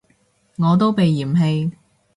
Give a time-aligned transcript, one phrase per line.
[0.57, 1.71] 我都被嫌棄